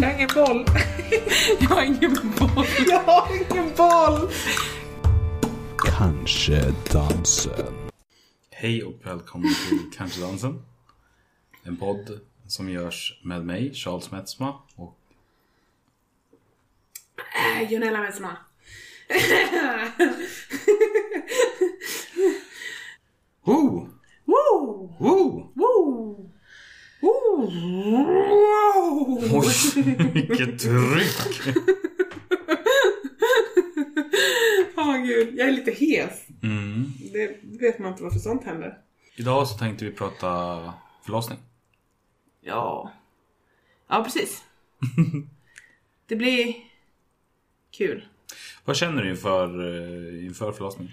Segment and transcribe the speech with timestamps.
[0.00, 0.64] Jag har ingen boll.
[1.60, 2.66] Jag har ingen boll.
[2.88, 4.30] Jag har ingen boll.
[5.98, 7.90] Kanske dansen.
[8.50, 10.62] Hej och välkommen till Kanske dansen.
[11.62, 14.98] En podd som görs med mig, Charles Metzma och
[17.60, 18.36] Äh, Jonella Messma.
[23.44, 23.88] Woo!
[24.24, 24.94] Woo!
[24.98, 25.52] Woo!
[25.54, 26.30] Woo!
[29.32, 29.52] Oj,
[30.14, 31.56] vilket tryck!
[34.76, 36.26] Åh gud, jag är lite hes.
[36.42, 36.92] Mm.
[37.12, 38.78] Det vet man inte varför sånt händer.
[39.16, 40.72] Idag så tänkte vi prata
[41.04, 41.38] förlossning.
[42.40, 42.92] Ja.
[43.88, 44.42] Ja, precis.
[46.06, 46.54] Det blir
[47.70, 48.08] kul.
[48.64, 49.44] Vad känner du inför,
[50.18, 50.92] eh, inför förlossning?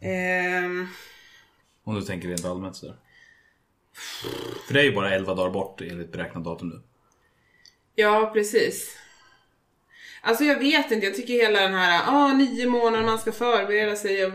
[0.00, 0.86] Ehm,
[1.84, 2.96] Om du tänker rent allmänt sådär.
[4.66, 6.82] För det är ju bara 11 dagar bort enligt beräknat datum nu.
[7.94, 8.96] ja, precis.
[10.22, 13.96] Alltså jag vet inte, jag tycker hela den här, ah, nio månader man ska förbereda
[13.96, 14.32] sig och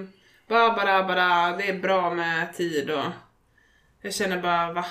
[0.47, 3.03] ba, bara, bara, det är bra med tid och
[4.01, 4.85] jag känner bara, va?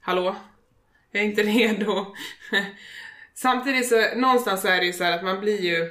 [0.00, 0.36] Hallå?
[1.10, 2.14] Jag är inte redo.
[3.34, 5.90] Samtidigt så, någonstans så är det ju så här att man blir ju,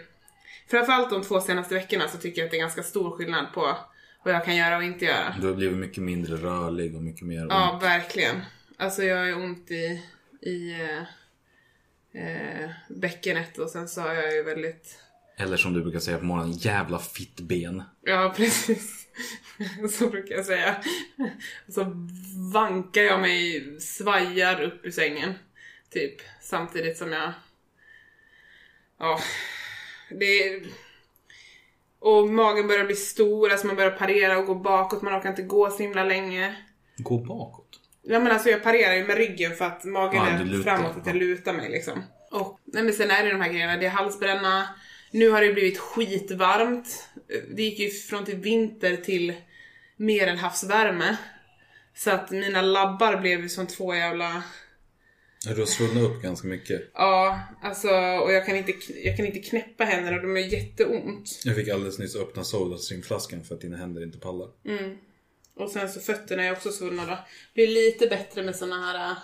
[0.67, 3.77] framförallt de två senaste veckorna så tycker jag att det är ganska stor skillnad på
[4.23, 5.35] vad jag kan göra och inte göra.
[5.41, 8.41] Du har blivit mycket mindre rörlig och mycket mer Ja, verkligen.
[8.77, 10.03] Alltså jag har ju ont i,
[10.41, 11.03] i eh,
[12.23, 14.99] eh, bäckenet och sen så har jag ju väldigt...
[15.37, 17.83] Eller som du brukar säga på morgonen, jävla fittben.
[18.01, 19.07] Ja, precis.
[19.91, 20.83] så brukar jag säga.
[21.67, 22.07] Så
[22.53, 25.33] vankar jag mig, svajar upp ur sängen.
[25.89, 26.21] Typ.
[26.41, 27.33] Samtidigt som jag...
[28.99, 29.19] Ja.
[30.09, 30.65] Det är...
[32.01, 35.41] Och magen börjar bli stor, alltså man börjar parera och gå bakåt, man orkar inte
[35.41, 36.55] gå så himla länge.
[36.97, 37.79] Gå bakåt.
[38.03, 40.63] Ja men alltså jag parerar ju med ryggen för att magen Ja, är lutar.
[40.77, 42.03] framåt, att jag lutar mig liksom.
[42.31, 44.67] Och nej men sen är det de här grejerna, det är halsbränna,
[45.11, 47.09] nu har det blivit skitvarmt.
[47.55, 49.33] Det gick ju från typ vinter till
[49.97, 51.17] mer än havsvärme.
[51.95, 54.43] Så att mina labbar blev ju som två jävla,
[55.45, 56.91] Du har svullnat upp ganska mycket.
[56.93, 57.89] ja alltså
[58.23, 61.41] och jag kan inte, jag kan inte knäppa händerna, de är jätteont.
[61.45, 64.49] Jag fick alldeles nyss öppna Sodastream-flaskan för att dina händer inte pallar.
[65.55, 67.17] Och sen så fötterna är också svullna då.
[67.53, 69.17] Det är lite bättre med såna här äh,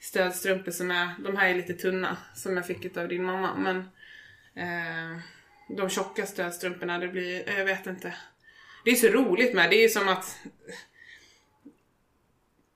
[0.00, 3.56] stödstrumpor som är, de här är lite tunna, som jag fick av din mamma.
[3.56, 3.76] Men
[4.56, 5.18] eh,
[5.76, 8.14] de tjocka stödstrumporna, det blir, jag vet inte.
[8.84, 10.36] Det är så roligt med, det är ju som att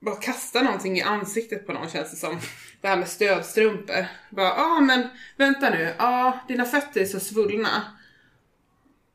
[0.00, 2.40] bara kasta någonting i ansiktet på någon känns det som.
[2.80, 4.06] Det här med stödstrumpor.
[4.30, 7.82] Bara, ja ah, men vänta nu, ja ah, dina fötter är så svullna.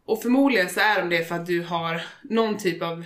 [0.05, 3.05] Och förmodligen så är de det för att du har någon typ av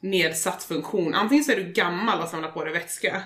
[0.00, 1.14] nedsatt funktion.
[1.14, 3.22] Antingen så är du gammal och samlar på dig vätska.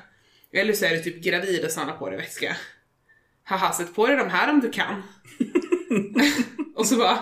[0.52, 2.56] Eller så är du typ gravid och samlar på dig vätska.
[3.44, 5.02] Haha, sätt på dig de här om du kan.
[6.74, 7.18] och så bara...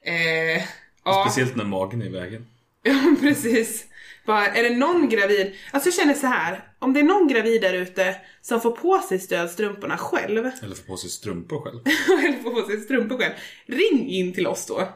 [0.00, 0.62] Eh,
[1.04, 2.46] ja, Speciellt när magen är i vägen.
[2.86, 3.86] Ja, precis.
[4.26, 5.54] Bara, är det någon gravid...
[5.70, 6.68] Alltså jag känner så här.
[6.78, 10.50] Om det är någon gravid där ute som får på sig stödstrumporna själv.
[10.62, 11.80] Eller få på sig strumpor själv.
[12.26, 13.32] eller får på sig strumpor själv.
[13.66, 14.88] Ring in till oss då.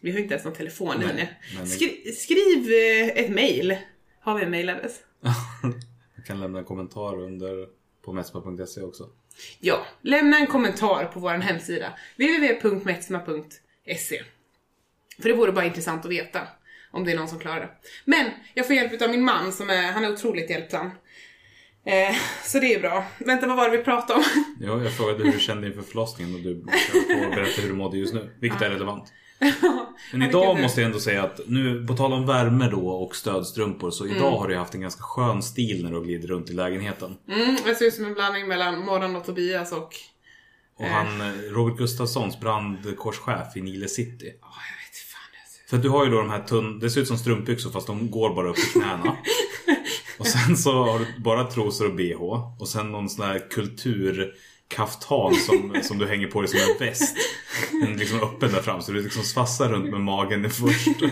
[0.00, 0.94] Vi har inte ens någon telefon.
[0.98, 1.28] Nej, nu.
[1.58, 3.76] men- Skri skriv eh, ett mail.
[4.20, 5.00] Har vi en mailadress?
[6.16, 7.66] Jag kan lämna en kommentar under
[8.04, 9.08] på metsma.se också.
[9.60, 11.92] Ja, lämna en kommentar på vår hemsida.
[12.16, 14.22] www.metsma.se
[15.22, 16.40] För det vore bara intressant att veta
[16.92, 17.70] om det är någon som klarar det.
[18.04, 20.90] Men jag får hjälp av min man som är, han är otroligt hjälpsam.
[21.86, 23.04] Eh, så det är bra.
[23.18, 24.24] Vänta, vad var det vi pratade om?
[24.60, 27.74] Ja, jag frågade hur du kände inför förlossningen och du kan få berätta hur du
[27.74, 28.30] mådde just nu.
[28.40, 29.12] Vilket är relevant.
[30.12, 33.90] Men idag måste jag ändå säga att nu, på tal om värme då och stödstrumpor,
[33.90, 36.52] så idag har du haft en ganska skön stil när du har glidit runt i
[36.52, 37.16] lägenheten.
[37.28, 39.94] Mm, jag ser ut som en blandning mellan Morran och Tobias och...
[40.76, 44.32] Och han, eh, Robert Gustafssons brandkårschef i Nile City.
[44.42, 44.96] Åh, jag vet
[45.72, 46.78] För att du har ju då de här tunn...
[46.78, 49.16] Det ser ut som strumpbyxor fast de går bara upp i knäna.
[50.18, 52.60] och sen så har du bara trosor och bh.
[52.60, 57.16] Och sen någon sån här kulturkaftan som, som du hänger på dig som en väst.
[57.70, 61.02] Den liksom öppen där fram så du liksom svassar runt med magen först.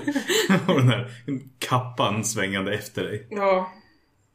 [0.68, 1.10] och den här
[1.58, 3.26] kappan svängande efter dig.
[3.30, 3.72] Ja.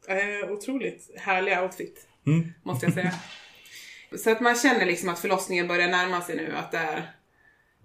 [0.08, 2.08] Eh, otroligt härlig outfit.
[2.28, 2.54] Mm.
[2.64, 3.12] Måste jag säga.
[4.24, 6.56] Så att man känner liksom att förlossningen börjar närma sig nu.
[6.56, 7.12] Att det är...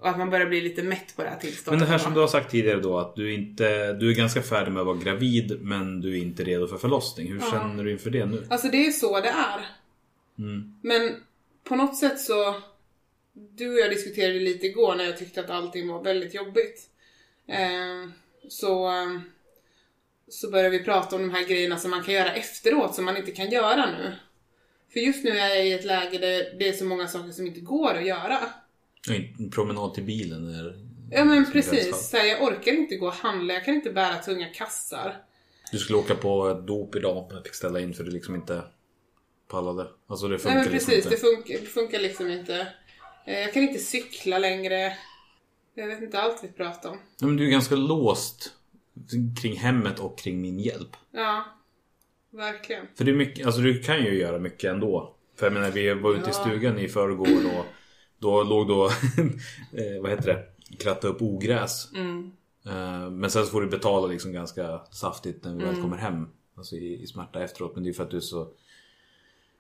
[0.00, 1.80] Och att man börjar bli lite mätt på det här tillståndet.
[1.80, 3.92] Men det här som du har sagt tidigare då att du inte...
[3.92, 7.32] Du är ganska färdig med att vara gravid men du är inte redo för förlossning.
[7.32, 8.46] Hur känner du inför det nu?
[8.50, 9.66] Alltså det är så det är.
[10.82, 11.16] Men
[11.64, 12.54] på något sätt så...
[13.32, 16.88] Du och jag diskuterade lite igår när jag tyckte att allting var väldigt jobbigt.
[17.48, 18.10] Eh,
[18.48, 18.90] så...
[20.28, 23.16] Så började vi prata om de här grejerna som man kan göra efteråt som man
[23.16, 24.12] inte kan göra nu.
[24.92, 27.46] För just nu är jag i ett läge där det är så många saker som
[27.46, 28.38] inte går att göra.
[29.08, 30.86] En promenad till bilen är...
[31.10, 34.48] Ja men precis, här, jag orkar inte gå och handla, jag kan inte bära tunga
[34.54, 35.16] kassar.
[35.72, 38.62] Du skulle åka på ett dop idag men fick ställa in för du liksom inte
[39.48, 39.86] pallade.
[40.06, 41.16] Alltså det Nej funkar men liksom precis, inte.
[41.16, 42.66] det funkar, funkar liksom inte.
[43.26, 44.92] Eh, Jag kan inte cykla längre.
[45.74, 46.98] Jag vet inte allt vi pratar om.
[47.20, 48.52] Ja, men du är ganska låst
[49.42, 50.96] kring hemmet och kring min hjälp.
[51.10, 51.44] Ja,
[52.30, 52.86] verkligen.
[52.96, 55.14] För det är mycket, alltså du kan ju göra mycket ändå.
[55.36, 56.32] För jag menar vi var ute i Ja.
[56.32, 57.64] stugan i förrgår och
[58.20, 58.86] då låg då,
[59.72, 60.44] eh, vad heter det,
[60.78, 61.88] kratta upp ogräs.
[61.94, 62.30] Mm.
[62.66, 65.72] Eh, Men sen så får du betala liksom ganska saftigt när vi Mm.
[65.74, 66.28] väl kommer hem.
[66.54, 67.74] Alltså i, i smärta efteråt.
[67.74, 68.48] Men det är för att du är så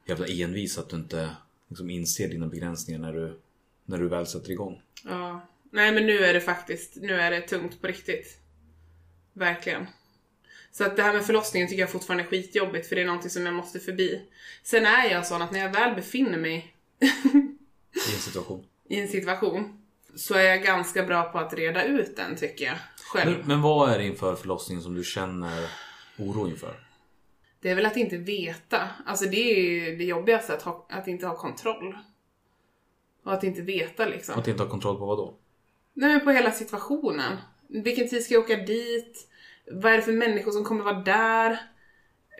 [0.06, 1.30] jävla envis att du inte
[1.68, 3.38] liksom inser dina begränsningar när du,
[3.84, 4.82] när du väl sätter igång.
[5.04, 5.46] Ja.
[5.72, 8.38] Nej men nu är det faktiskt, nu är det tungt på riktigt.
[9.32, 9.86] Verkligen.
[10.72, 13.30] Så att det här med förlossningen tycker jag fortfarande är skitjobbigt för det är någonting
[13.30, 14.22] som jag måste förbi.
[14.62, 16.74] Sen är jag sån att när jag väl befinner mig
[18.10, 18.64] I en situation.
[18.88, 19.80] i en situation
[20.14, 22.76] så är jag ganska bra på att reda ut den tycker jag.
[23.12, 23.38] Själv.
[23.38, 25.70] Men, men vad är det inför förlossningen som du känner
[26.18, 26.86] oro inför?
[27.60, 28.88] Det är väl att inte veta.
[29.06, 31.96] Alltså det är ju det jobbigaste, att, ha, att inte ha kontroll.
[33.24, 34.38] Och att inte veta liksom.
[34.38, 35.38] Att inte ha kontroll på vad då?
[35.92, 37.36] Nej men på hela situationen.
[37.68, 39.28] Vilken tid ska jag åka dit?
[39.72, 41.58] Vad är det för människor som kommer vara där?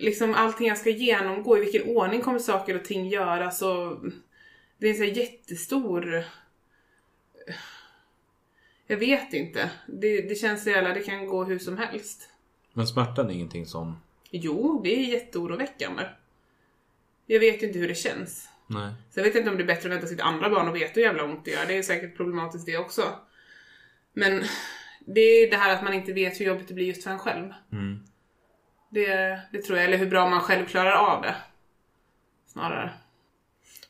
[0.01, 3.99] Liksom allting jag ska genomgå, i vilken ordning kommer saker och ting göras och
[4.81, 6.25] det är en så jättestor...
[8.87, 9.71] Jag vet inte.
[9.87, 12.29] Det, det känns så jävla, det kan gå hur som helst.
[12.73, 14.01] Men smärtan är ingenting som...
[14.31, 16.03] Jo, det är jätteoroväckande.
[17.27, 18.49] Jag vet inte hur det känns.
[18.67, 18.93] Nej.
[19.11, 20.93] Så jag vet inte om det är bättre att vänta sitt andra barn och veta
[20.95, 21.67] hur jävla ont det gör.
[21.67, 23.03] Det är säkert problematiskt det också.
[24.13, 24.43] Men
[25.01, 27.19] det är det här att man inte vet hur jobbigt det blir just för en
[27.19, 27.53] själv.
[27.73, 28.05] Mm.
[28.91, 31.37] Det, det tror jag, eller hur bra man själv klarar av det.
[32.47, 32.93] Snarare.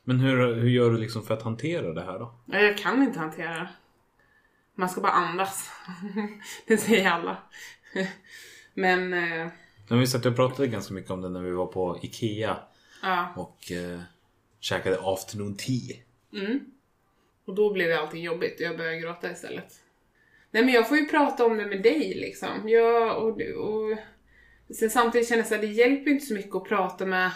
[0.03, 2.35] Men hur, hur gör du liksom för att hantera det här då?
[2.45, 3.69] Ja, Jag kan inte hantera det.
[4.75, 5.69] Man ska bara andas.
[6.67, 7.37] det säger alla.
[8.73, 9.47] Men, eh,
[9.87, 12.57] Men vi satt och pratade ganska mycket om det när vi var på IKEA
[13.01, 13.33] ja.
[13.35, 14.01] och eh,
[14.59, 15.97] käkade afternoon tea.
[16.33, 16.59] Mm.
[17.45, 19.81] Och då blev det allting jobbigt och jag började gråta istället.
[20.51, 22.69] Nej men jag får ju prata om det med dig liksom.
[22.69, 23.97] Jag, och, och
[24.75, 27.31] sen samtidigt känner jag här, det hjälper inte så mycket att prata med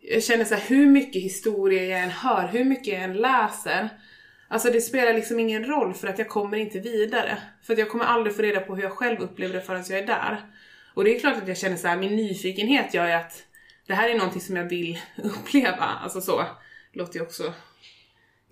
[0.00, 3.88] jag känner så här, hur mycket historia jag än hör, hur mycket jag än läser.
[4.48, 7.38] Alltså det spelar liksom ingen roll för att jag kommer inte vidare.
[7.62, 9.98] För att jag kommer aldrig få reda på hur jag själv upplever det förrän jag
[9.98, 10.40] är där.
[10.94, 13.42] Och det är klart att jag känner så här, min nyfikenhet gör ju att
[13.86, 15.84] det här är någonting som jag vill uppleva.
[16.02, 16.44] Alltså så.
[16.92, 17.52] Låter ju också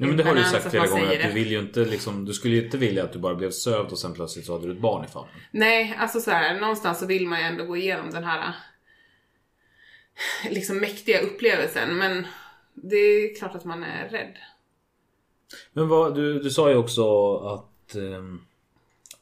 [0.01, 2.25] Ja, men det har du ju sagt flera gånger att du vill ju inte liksom,
[2.25, 4.67] du skulle ju inte vilja att du bara blev sövd och sen plötsligt så hade
[4.67, 5.35] du ett barn i famnen.
[5.51, 8.53] Nej, alltså så här, någonstans så vill man ju ändå gå igenom den här
[10.51, 11.97] liksom mäktiga upplevelsen.
[11.99, 12.27] Men
[12.75, 14.35] det är klart att man är rädd.
[15.73, 18.41] Men vad, du, du sa ju också att ehm,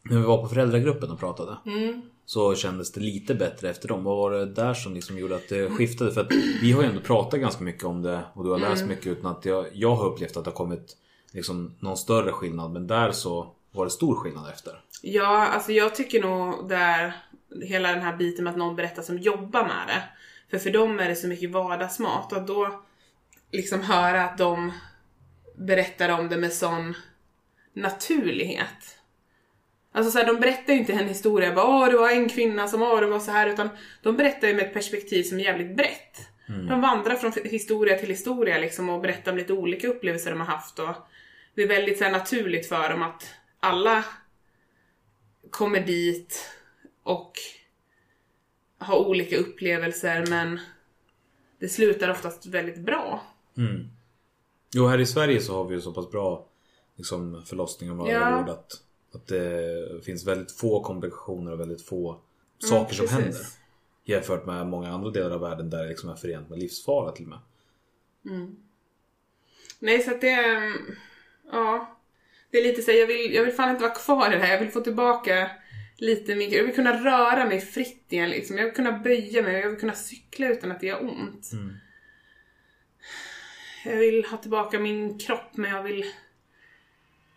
[0.02, 2.02] när vi var på föräldragruppen och pratade Mm.
[2.24, 4.04] så kändes det lite bättre efter dem.
[4.04, 6.12] Vad var det där som liksom gjorde att det skiftade?
[6.12, 6.32] För att
[6.62, 8.88] vi har ju ändå pratat ganska mycket om det och du har läst Mm.
[8.88, 10.96] mycket utan att jag, jag har upplevt att det har kommit
[11.32, 12.70] liksom någon större skillnad.
[12.72, 14.80] Men där så var det stor skillnad efter.
[15.02, 17.16] Ja, alltså jag tycker nog där
[17.62, 20.02] hela den här biten med att någon berättar som jobbar med det.
[20.50, 22.84] För för dem är det så mycket vardagsmat och att då
[23.52, 24.72] liksom höra att de
[25.56, 26.94] berättar om det med sån
[27.72, 28.98] naturlighet.
[29.92, 32.68] Alltså så här, de berättar ju inte en historia bara åh det var en kvinna
[32.68, 33.68] som åh det var så här utan
[34.02, 36.28] de berättar ju med ett perspektiv som är jävligt brett.
[36.68, 40.46] De vandrar från historia till historia liksom och berättar om lite olika upplevelser de har
[40.46, 40.94] haft och
[41.54, 44.04] det är väldigt så här, naturligt för dem att alla
[45.50, 46.50] kommer dit
[47.02, 47.32] och
[48.78, 50.58] har olika upplevelser men
[51.58, 53.22] det slutar oftast väldigt bra.
[53.56, 53.88] Mm.
[54.74, 56.46] Jo, här i Sverige så har vi ju så pass bra
[56.96, 58.20] liksom, förlossning och Ja.
[58.20, 58.72] mödravård att,
[59.14, 62.20] att det finns väldigt få komplikationer och väldigt få
[62.58, 63.20] saker som precis.
[63.24, 63.40] händer.
[64.04, 67.24] Jämfört med många andra delar av världen där det liksom är förenat med livsfara till
[67.24, 67.38] och med.
[69.78, 70.72] Nej så att det, är-
[71.52, 71.96] ja.
[72.50, 74.52] Det är lite så jag vill, jag vill fan inte vara kvar i det här.
[74.52, 75.50] Jag vill få tillbaka
[75.98, 78.58] lite mer, jag vill kunna röra mig fritt igen liksom.
[78.58, 81.52] Jag vill kunna böja mig, jag vill kunna cykla utan att det gör ont.
[81.52, 81.76] Mm.
[83.84, 86.04] Jag vill ha tillbaka min kropp men jag vill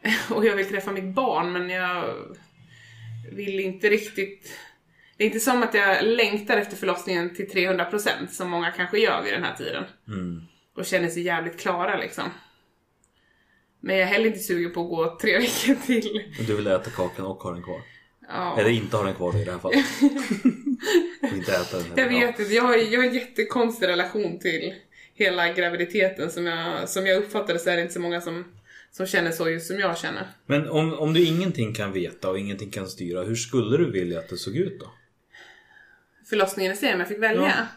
[0.30, 2.16] och jag vill träffa mitt barn men jag
[3.32, 4.60] vill inte riktigt
[5.18, 9.24] det är inte som att jag längtar efter förlossningen till 300% som många kanske gör
[9.24, 9.84] vid den här tiden.
[10.08, 10.42] Mm.
[10.76, 12.24] Och känner sig jävligt klara liksom.
[13.80, 16.36] Men jag är heller inte sugen på att gå tre veckor till.
[16.40, 17.82] Och Du vill äta kakan och ha den kvar.
[18.30, 18.60] Ja.
[18.60, 19.86] Eller inte ha den kvar i det här fallet.
[21.36, 21.88] inte äta den.
[21.96, 24.74] Jag vet inte, jag har, jag har en jättekonstig relation till
[25.14, 28.46] hela graviditeten som jag, som jag uppfattade så är det inte så många som,
[28.92, 30.28] som känner så just som jag känner.
[30.46, 34.20] Men om, om du ingenting kan veta och ingenting kan styra, hur skulle du vilja
[34.20, 34.92] att det såg ut då?
[36.30, 37.54] Förlossningen i sig, om jag fick välja.
[37.58, 37.68] Ja.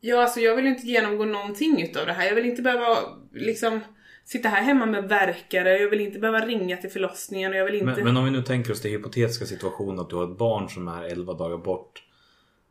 [0.00, 2.26] Ja, alltså jag vill inte genomgå någonting utav det här.
[2.26, 2.98] Jag vill inte behöva
[3.32, 3.80] liksom
[4.24, 5.78] sitta här hemma med verkare.
[5.78, 7.84] Jag vill inte behöva ringa till förlossningen och jag vill inte...
[7.86, 10.68] Men, men om vi nu tänker oss den hypotetiska situationen att du har ett barn
[10.68, 12.02] som är 11 dagar bort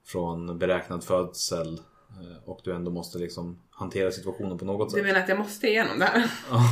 [0.05, 1.73] från beräknad födsel
[2.09, 5.05] eh, och du ändå måste liksom hantera situationen på något Du sätt.
[5.05, 6.19] menar att jag måste igenom det här?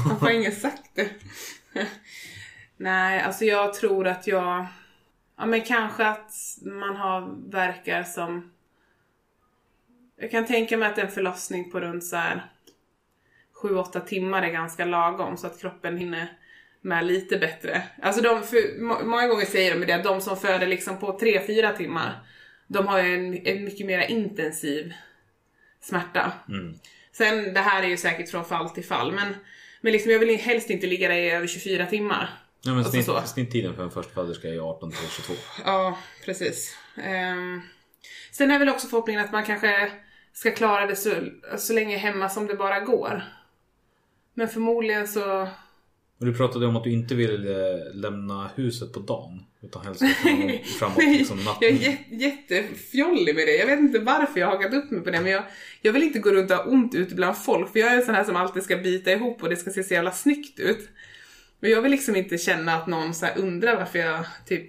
[0.09, 1.09] Varför har ingen sagt det?
[2.77, 4.65] Nej, alltså jag tror att jag...
[5.37, 6.31] Ja men kanske att
[6.61, 8.51] man har verkar som...
[10.19, 12.51] Jag kan tänka mig att en förlossning på runt så här
[13.63, 16.27] 7-8 timmar är ganska lagom så att kroppen hinner
[16.81, 17.83] med lite bättre.
[18.01, 21.19] Alltså de, för, må- många gånger säger de det att de som föder liksom på
[21.19, 22.23] 3-4 timmar,
[22.67, 24.93] de har ju en, en mycket mer intensiv
[25.81, 26.31] smärta.
[27.11, 29.35] Sen det här är ju säkert från fall till fall men,
[29.81, 32.29] men liksom jag vill helst inte ligga där i över 24 timmar.
[32.61, 33.21] Ja, men Alltså snitt, så.
[33.21, 35.33] snitttiden för en förstföderska är 18 till 22.
[35.65, 36.77] Ja, precis.
[37.03, 37.61] Ehm,
[38.31, 39.91] sen är väl också förhoppningen att man kanske
[40.33, 41.11] ska klara det så,
[41.57, 43.23] så länge hemma som det bara går.
[44.37, 45.41] Men förmodligen så...
[46.19, 47.47] Och du pratade om att du inte vill
[47.93, 49.43] lämna huset på dagen.
[49.61, 50.01] Utan helst
[50.79, 51.57] framåt liksom natten.
[51.61, 53.55] jag är jä- jättefjollig med det.
[53.57, 55.43] Jag vet inte varför jag har hakat upp mig på det men jag,
[55.81, 58.05] jag vill inte gå runt och ha ont ute bland folk för jag är en
[58.05, 60.89] sån här som alltid ska bita ihop och det ska se så jävla snyggt ut.
[61.59, 64.67] Men jag vill liksom inte känna att någon så undrar varför jag typ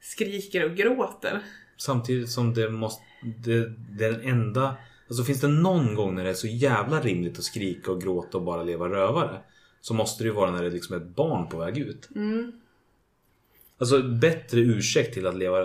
[0.00, 1.40] skriker och gråter.
[1.76, 3.02] Samtidigt som det måste...
[3.44, 4.76] Det, det är den enda...
[5.08, 8.38] Alltså finns det någon gång när det är så jävla rimligt att skrika och gråta
[8.38, 9.40] och bara leva rövare.
[9.80, 12.08] Så måste det ju vara när det liksom är ett barn på väg ut.
[13.78, 15.64] Alltså bättre ursäkt till att leva...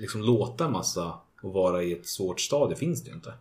[0.00, 3.34] Liksom låta massa och vara i ett svårt stadie finns det ju inte.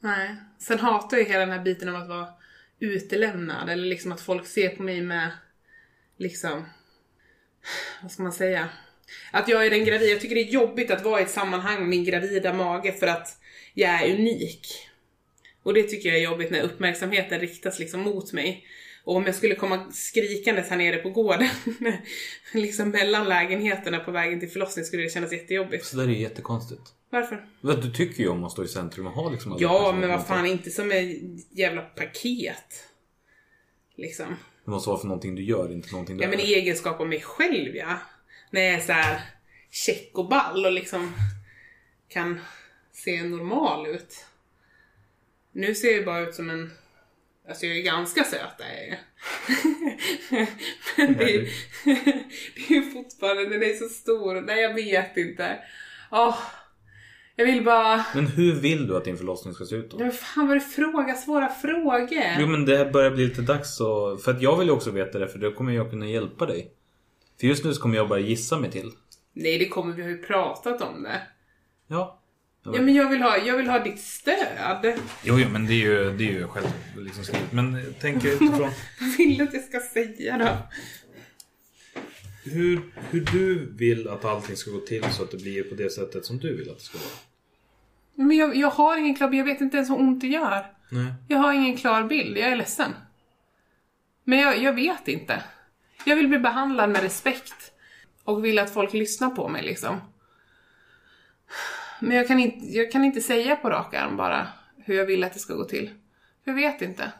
[0.00, 0.36] Nej.
[0.58, 2.28] Sen hatar jag hela den här biten av att vara
[2.78, 5.30] utelämnad eller liksom att folk ser på mig med
[6.16, 6.64] liksom
[8.02, 8.68] vad ska man säga?
[9.32, 10.10] Att jag är den gravida.
[10.10, 13.06] Jag tycker det är jobbigt att vara i ett sammanhang med min gravida mage för
[13.06, 13.40] att
[13.78, 14.88] jag är unik.
[15.62, 18.66] Och det tycker jag är jobbigt när uppmärksamheten riktas liksom mot mig.
[19.04, 21.48] Och om jag skulle komma skrikandes här nere på gården,
[22.52, 25.84] liksom mellan lägenheterna på vägen till förlossning skulle det kännas jättejobbigt.
[25.84, 26.82] Så där är ju jättekonstigt.
[27.10, 27.46] Varför?
[27.60, 30.46] Du tycker ju om att stå i centrum och ha liksom Ja, men vad fan,
[30.46, 31.18] inte som ett
[31.50, 32.84] jävla paket.
[33.96, 34.36] Liksom.
[34.64, 37.08] Det måste vara för någonting du gör, inte någonting du Ja, men i egenskap av
[37.08, 37.98] mig själv, ja.
[38.50, 39.20] När jag är så här
[39.70, 41.12] check och ball och liksom
[42.08, 42.40] kan
[42.96, 44.26] se normal ut.
[45.52, 46.72] Nu ser jag bara ut som en...
[47.48, 48.96] Alltså jag är ganska söt är jag ju.
[50.96, 51.40] Men det är,
[52.68, 54.40] det är fortfarande, den är så stor.
[54.40, 55.58] Nej, jag vet inte.
[56.10, 56.38] Åh,
[57.36, 58.04] jag vill bara...
[58.14, 59.98] Men hur vill du att din förlossning ska se ut då?
[59.98, 62.36] Men fan vad du frågar svåra frågor.
[62.38, 64.16] Jo men det börjar bli lite dags så...
[64.16, 66.72] För att jag vill ju också veta det för då kommer jag kunna hjälpa dig.
[67.40, 68.92] För just nu så kommer jag bara gissa mig till.
[69.32, 71.22] Nej, det kommer vi har ju pratat om det.
[71.86, 72.22] Ja.
[72.74, 74.98] Ja, men jag vill ha, jag vill ha ditt stöd.
[75.22, 77.52] Jo, jo men det är ju, det är ju själv liksom skrivet.
[77.52, 78.70] Men tänk utifrån Vad
[79.18, 80.48] vill du att jag ska säga då?
[82.50, 82.80] hur,
[83.10, 86.24] hur du vill att allting ska gå till så att det blir på det sättet
[86.24, 87.08] som du vill att det ska vara.
[88.14, 90.66] Men jag, jag har ingen klar bild, jag vet inte ens hur ont det gör.
[90.90, 91.12] Nej.
[91.28, 92.92] Jag har ingen klar bild, jag är ledsen.
[94.24, 95.42] Men jag, jag vet inte.
[96.04, 97.72] Jag vill bli behandlad med respekt.
[98.24, 99.96] Och vill att folk lyssnar på mig liksom.
[102.00, 104.48] Men jag kan inte, jag kan inte säga på rak arm bara
[104.84, 105.90] hur jag vill att det ska gå till.
[106.44, 107.12] Jag vet inte.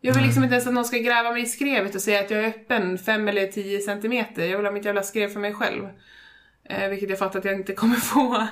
[0.00, 2.30] Jag vill liksom inte ens att någon ska gräva mig i skrevet och säga att
[2.30, 4.44] jag är öppen 5 eller 10 centimeter.
[4.46, 5.88] Jag vill ha mitt jävla skrev för mig själv.
[6.64, 8.46] Eh, vilket jag fattar att jag inte kommer få.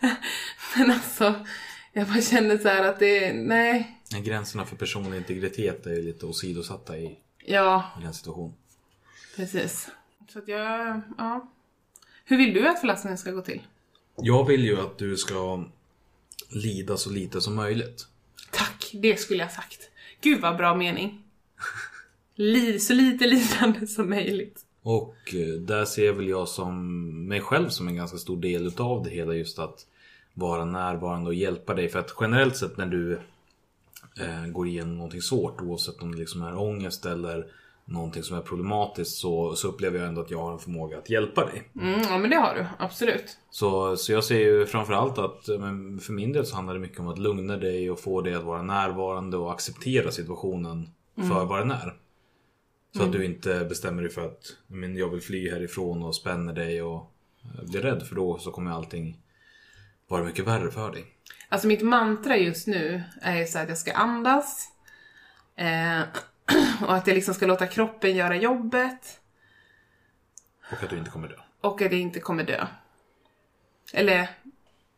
[0.76, 1.44] Men alltså,
[1.92, 3.96] jag bara känner så här att det, nej.
[4.24, 8.54] Gränserna för personlig integritet är ju lite åsidosatta i, Ja, i den situationen.
[9.36, 9.90] precis.
[10.28, 11.48] Så att jag, ja.
[12.24, 13.62] Hur vill du att förlossningen ska gå till?
[14.16, 15.64] Jag vill ju att du ska
[16.48, 18.06] lida så lite som möjligt.
[18.50, 19.90] Tack, det skulle jag sagt.
[20.20, 21.22] Gud vad bra mening.
[22.34, 24.60] Li, så lite lidande som möjligt.
[24.82, 29.02] Och eh, där ser väl jag som mig själv som en ganska stor del utav
[29.02, 29.86] det hela just att
[30.34, 31.88] vara närvarande och hjälpa dig.
[31.88, 33.12] För att generellt sett när du
[34.20, 37.46] eh, går igenom någonting svårt oavsett om det liksom är ångest eller
[37.88, 41.10] någonting som är problematiskt så, så upplever jag ändå att jag har en förmåga att
[41.10, 41.68] hjälpa dig.
[41.80, 43.38] Mm, ja men det har du, absolut.
[43.50, 45.44] Så, så jag ser ju framförallt att
[46.00, 48.44] för min del så handlar det mycket om att lugna dig och få dig att
[48.44, 51.96] vara närvarande och acceptera situationen för vad den är.
[52.96, 56.52] Så att du inte bestämmer dig för att men jag vill fly härifrån och spänner
[56.52, 57.12] dig och
[57.62, 59.20] blir rädd för då så kommer allting
[60.08, 61.04] vara mycket värre för dig.
[61.48, 64.68] Alltså mitt mantra just nu är ju så att jag ska andas.
[65.56, 66.02] Eh,
[66.86, 69.20] och att jag liksom ska låta kroppen göra jobbet.
[70.72, 71.34] Och att du inte kommer dö.
[71.60, 72.66] Och att jag inte kommer dö.
[73.92, 74.28] Eller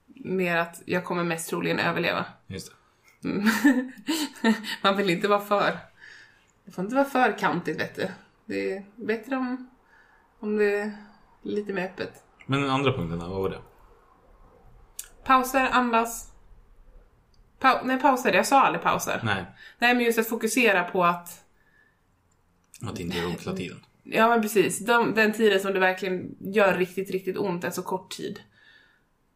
[0.07, 2.25] mer att jag kommer mest troligen överleva.
[2.47, 2.79] Just det.
[4.83, 5.79] Man vill inte vara för...
[6.65, 8.09] Det får inte vara för kantigt vet du.
[8.45, 9.71] Det är bättre om,
[10.39, 10.93] om det är
[11.43, 12.25] lite mer öppet.
[12.47, 13.61] Men den andra punkten, vad var det?
[15.25, 16.28] Pauser, andas.
[17.59, 18.33] Pau nej, pauser.
[18.33, 19.21] Jag sa aldrig pauser.
[19.25, 19.45] Nej,
[19.79, 21.45] Nej, men just att fokusera på att...
[22.83, 23.85] att inte göra ont hela tiden.
[24.03, 24.79] Ja, men precis.
[24.87, 28.41] De, den tiden som det verkligen gör riktigt, riktigt ont är så kort tid.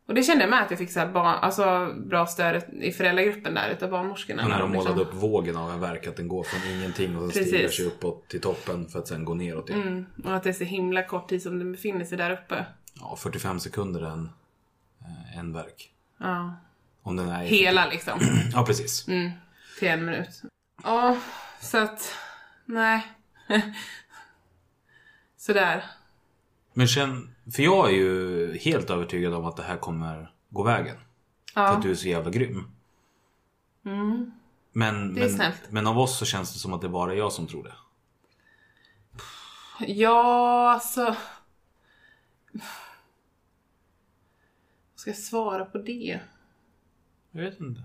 [0.06, 2.92] Och det kände jag med att jag fick så här barn, alltså, bra stöd i
[2.92, 4.48] föräldragruppen där utav barnmorskorna.
[4.48, 4.92] När de Liksom.
[4.94, 7.48] målade upp vågen av en verk, att den går från ingenting och Precis.
[7.48, 9.82] stiger sig uppåt till toppen för att sen gå neråt igen.
[9.82, 12.64] Mm, och att det är så himla kort tid som den befinner sig där uppe.
[13.00, 14.30] Ja, 45 sekunder en,
[15.00, 15.92] eh, en verk.
[16.18, 16.54] Ja.
[17.02, 18.20] Om den är Hela liksom.
[18.52, 19.08] Ja, precis.
[19.08, 19.30] Mm,
[19.78, 20.42] till en minut.
[20.84, 21.16] Ja,
[21.60, 22.14] så att...
[22.64, 23.06] Nej.
[25.36, 25.84] Sådär.
[26.72, 30.96] Men känn, för jag är ju helt övertygad om att det här kommer gå vägen.
[31.54, 31.68] För Ja.
[31.68, 32.70] att du är så jävla grym.
[33.84, 34.32] Mm.
[34.72, 35.62] Men, Det är men, snällt.
[35.70, 37.74] men av oss så känns det som att det bara är jag som tror det.
[39.86, 41.16] Ja, alltså...
[42.52, 42.62] Vad
[44.94, 46.20] ska jag svara på det?
[47.32, 47.80] Jag vet inte.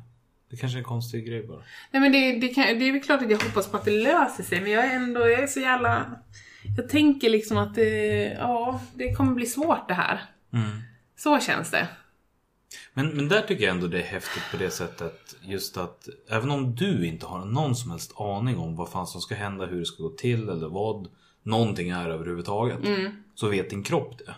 [0.50, 1.64] Det kanske är en konstig grej bara.
[1.92, 3.92] Nej men det, det, kan, det är väl klart att jag hoppas på att det
[3.92, 6.12] löser sig men jag är ändå, jag är så jävla...
[6.78, 10.22] Jag tänker liksom att det, ja, det kommer bli svårt det här.
[10.54, 10.82] Mm.
[11.16, 11.88] Så känns det.
[12.94, 16.52] Men, men där tycker jag ändå det är häftigt på det sättet just att även
[16.52, 19.80] om du inte har någon som helst aning om vad fan som ska hända, hur
[19.80, 21.08] det ska gå till eller vad
[21.44, 22.80] någonting är överhuvudtaget.
[23.36, 24.36] Så vet din kropp det.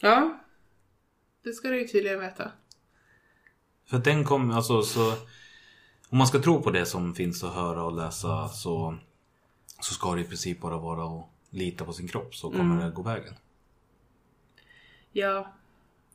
[0.00, 0.38] Ja.
[1.44, 2.50] Det ska du ju tydligen veta.
[3.86, 5.10] För att den kommer, alltså så
[6.10, 8.98] Om man ska tro på det som finns att höra och läsa så
[9.80, 12.90] Så ska det i princip bara vara att lita på sin kropp så kommer det
[12.90, 13.34] gå vägen.
[15.12, 15.52] Ja.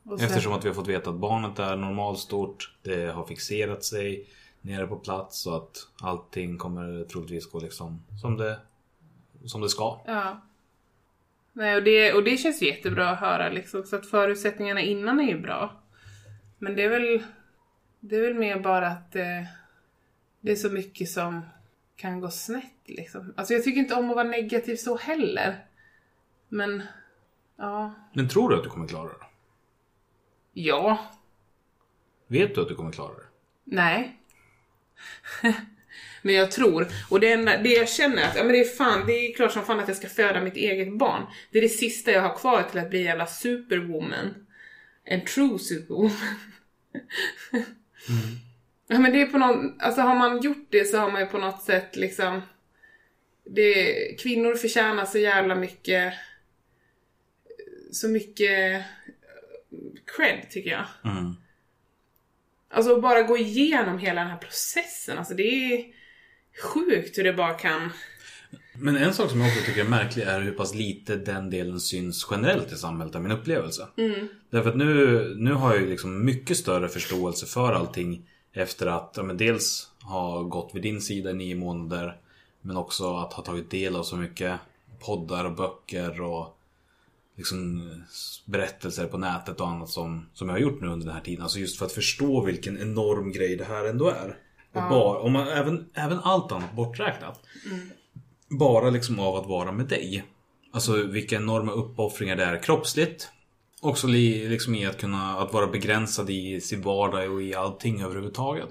[0.04, 3.84] Och sen- Eftersom att vi har fått veta att barnet är normalstort, det har fixerat
[3.84, 4.28] sig
[4.60, 8.58] nere på plats så att allting kommer troligtvis gå liksom som det,
[9.44, 10.00] som det ska.
[10.06, 10.40] Ja.
[11.52, 13.84] Nej, och det, och det känns jättebra att höra liksom.
[13.84, 15.82] Så att förutsättningarna innan är ju bra.
[16.58, 17.22] Men det är väl,
[18.00, 19.48] det är väl mer bara att det,
[20.40, 21.40] det är så mycket som
[21.96, 23.34] kan gå snett liksom.
[23.36, 25.64] Alltså jag tycker inte om att vara negativ så heller.
[26.48, 26.82] Men,
[27.56, 27.94] ja.
[28.12, 29.26] Men tror du att du kommer klara det?
[30.52, 30.98] Ja.
[32.26, 33.26] Vet du att du kommer klara det?
[33.64, 34.16] Nej.
[36.22, 39.06] Men jag tror, och det, enda, det jag känner att, ja men det är fan,
[39.06, 41.26] det är klart som fan att jag ska föda mitt eget barn.
[41.50, 44.46] Det är det sista jag har kvar till att bli en jävla superwoman.
[45.04, 46.16] En true superwoman.
[48.86, 51.26] Ja men det är på någon, alltså har man gjort det så har man ju
[51.26, 52.42] på något sätt liksom
[53.44, 56.14] det, kvinnor förtjänar så jävla mycket
[57.92, 58.84] så mycket
[60.16, 60.84] cred tycker jag.
[61.04, 61.34] Mm.
[62.68, 65.84] Alltså att bara gå igenom hela den här processen, alltså det är
[66.62, 67.92] sjukt hur det bara kan...
[68.80, 71.80] Men en sak som jag också tycker är märklig är hur pass lite den delen
[71.80, 73.88] syns generellt i samhället, är min upplevelse.
[74.50, 79.14] Därför att nu, nu har jag ju liksom mycket större förståelse för allting efter att
[79.16, 82.16] ja, men dels ha gått vid din sida i nio månader
[82.60, 84.60] men också att ha tagit del av så mycket
[85.06, 86.58] poddar och böcker och
[87.36, 87.90] liksom
[88.44, 91.42] berättelser på nätet och annat som, som jag har gjort nu under den här tiden.
[91.42, 94.36] Alltså just för att förstå vilken enorm grej det här ändå är.
[94.72, 97.40] Och bara, om man, även, även allt annat borträknat.
[98.48, 100.24] Bara liksom av att vara med dig.
[100.72, 103.28] Alltså vilka enorma uppoffringar det är kroppsligt.
[103.80, 108.02] Också li, liksom i att kunna att vara begränsad i sin vardag och i allting
[108.02, 108.68] överhuvudtaget.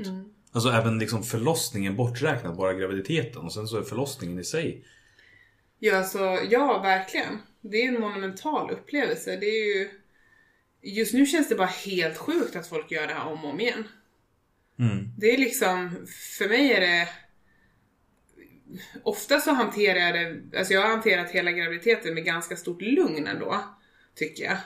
[0.52, 3.42] Alltså även liksom förlossningen borträknat, bara graviditeten.
[3.42, 4.86] Och sen så är förlossningen i sig.
[5.80, 7.38] Ja, alltså, ja, verkligen.
[7.62, 9.36] Det är en monumental upplevelse.
[9.36, 9.90] Det är ju...
[10.82, 13.60] Just nu känns det bara helt sjukt att folk gör det här om och om
[13.60, 13.84] igen.
[14.80, 15.10] Mm.
[15.18, 17.08] Det är liksom, för mig är det...
[19.04, 23.28] Ofta så hanterar jag det, alltså jag har hanterat hela graviditeten med ganska stort lugn
[23.28, 23.64] ändå,
[24.16, 24.58] tycker jag.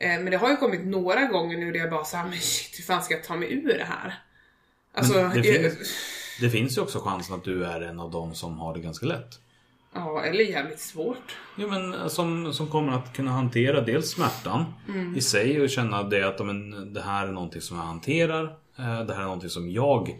[0.00, 2.78] Eh, Men det har ju kommit några gånger nu där jag bara såhär, men shit
[2.78, 4.14] hur fan ska jag ta mig ur det här?
[4.94, 6.04] Alltså, det jag- finns-
[6.40, 9.06] Det finns ju också chansen att du är en av dem som har det ganska
[9.06, 9.38] lätt.
[9.94, 11.36] ja, eller jävligt svårt.
[11.56, 14.64] Jo men eh, som, som kommer att kunna hantera dels smärtan
[15.16, 18.44] i sig och känna det att ja, men, det här är någonting som jag hanterar.
[18.78, 20.16] eh, Det här är någonting som jag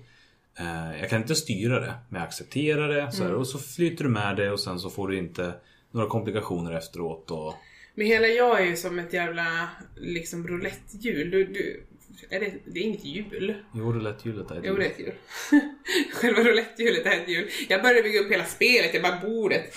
[1.00, 3.12] Jag kan inte styra det men jag accepterar det.
[3.12, 5.52] Så här, och så flyter du med det och sen så får du inte
[5.90, 7.30] några komplikationer efteråt.
[7.30, 7.54] Och,
[7.94, 11.30] Men hela jag är ju som ett jävla liksom roulettehjul.
[11.30, 11.84] Du, du,
[12.30, 13.54] är det, det är inget hjul.
[13.74, 14.78] Jo, roulettehjulet är ett Jo, hjul.
[14.78, 15.14] det är ett hjul.
[16.12, 17.48] Själva roulettehjulet är ett hjul.
[17.68, 19.74] Jag började bygga upp hela spelet, jag bara bordet.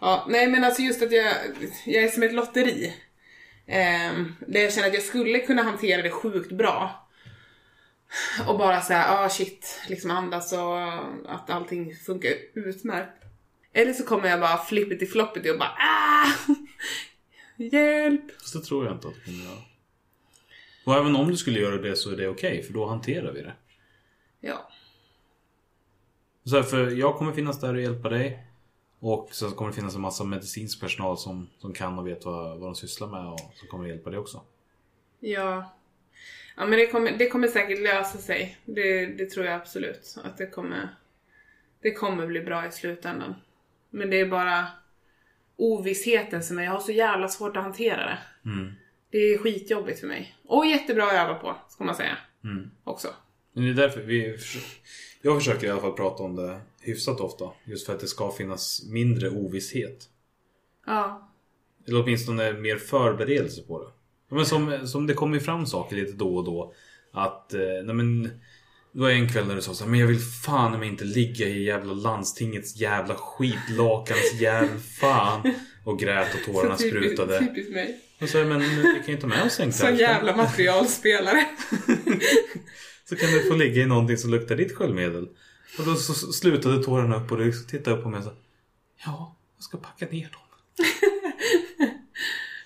[0.00, 1.32] Ja, nej men alltså just att jag,
[1.86, 2.92] jag är som ett lotteri.
[3.66, 7.08] Um, där jag känner att jag skulle kunna hantera det sjukt bra.
[8.48, 10.82] Och bara säga, ah shit, liksom andas och
[11.34, 13.24] att allting funkar utmärkt.
[13.72, 16.54] Eller så kommer jag bara flippity floppity och bara ah!
[17.56, 18.40] Hjälp!
[18.40, 19.62] Fast det tror jag inte att du kommer göra.
[20.84, 23.42] Och även om du skulle göra det så är det okej, för då hanterar vi
[23.42, 23.54] det.
[24.40, 24.70] Ja.
[26.44, 28.46] Så här, för jag kommer finnas där och hjälpa dig.
[29.00, 32.58] Och sen kommer det finnas en massa medicinsk personal som, som kan och vet vad,
[32.58, 34.42] vad de sysslar med och som kommer hjälpa dig också.
[35.20, 35.72] Ja.
[36.56, 38.58] Ja men det kommer, det kommer säkert lösa sig.
[38.64, 40.16] Det, det tror jag absolut.
[40.24, 40.88] Att det kommer,
[41.82, 43.34] det kommer bli bra i slutändan.
[43.90, 44.66] Men det är bara
[45.56, 48.18] ovissheten som är, jag har så jävla svårt att hantera det.
[48.50, 48.72] Mm.
[49.10, 50.36] Det är skitjobbigt för mig.
[50.44, 52.16] Och jättebra att öva på, ska man säga.
[52.44, 52.70] Mm.
[52.84, 53.08] Också.
[53.52, 54.38] Men det är därför vi
[55.22, 57.50] Jag försöker i alla fall prata om det hyfsat ofta.
[57.64, 60.08] Just för att det ska finnas mindre ovisshet.
[60.86, 61.30] Ja.
[61.86, 63.90] Eller åtminstone mer förberedelse på det.
[64.30, 66.74] Men som, som det kommer fram saker lite då och då.
[67.12, 68.22] Att, eh, nej men
[68.92, 71.04] Det var en kväll när du sa så här, men jag vill fan men inte
[71.04, 75.52] ligga i jävla landstingets jävla skitlakans jävla fan.
[75.84, 77.38] Och grät och tårarna Så typiskt- sprutade.
[77.38, 78.00] Typiskt mig.
[78.20, 80.00] Och så, men vi kan ju ta med oss en kväll.
[80.00, 81.44] jävla materialspelare.
[83.08, 85.28] Så kan du få ligga i någonting som luktar ditt sköljmedel.
[85.78, 88.32] Och då så slutade tårarna upp och du tittade upp på mig och sa
[89.06, 90.40] Ja, jag ska packa ner dem.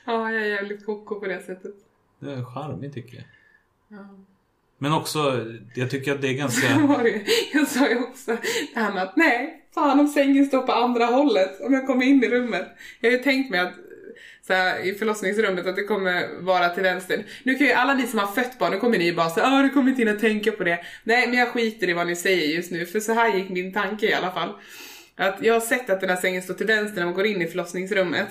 [0.05, 1.75] Ja, jag är jävligt koko på det sättet.
[2.19, 3.25] Det är charmigt tycker jag.
[3.99, 4.09] Ja.
[4.79, 6.67] Men också, jag tycker att det är ganska...
[7.53, 8.37] Jag sa ju också
[8.75, 12.05] det här med att nej, fan om sängen står på andra hållet, om jag kommer
[12.05, 12.67] in i rummet.
[13.01, 13.75] Jag har ju tänkt mig att
[14.47, 17.25] så här, i förlossningsrummet att det kommer vara till vänster.
[17.43, 19.47] Nu kan ju alla ni som har fött barn, nu kommer ni ju bara säga
[19.47, 20.85] ah du kommer inte hinna tänka på det.
[21.05, 23.73] Nej, men jag skiter i vad ni säger just nu, för så här gick min
[23.73, 24.53] tanke i alla fall.
[25.17, 27.43] Att jag har sett att den här sängen står till vänster när man går in
[27.43, 28.29] i förlossningsrummet.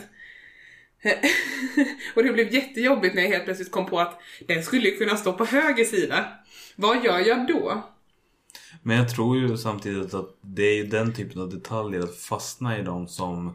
[2.16, 5.18] och det blev jättejobbigt när jag helt plötsligt kom på att den skulle ju kunna
[5.18, 6.26] stå på höger sida.
[6.76, 7.84] Vad gör jag då?
[8.82, 12.80] Men jag tror ju samtidigt att det är ju den typen av detaljer att fastna
[12.80, 13.48] i dem som